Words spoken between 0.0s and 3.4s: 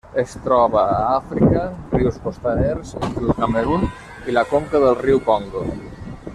Es troba a Àfrica: rius costaners entre el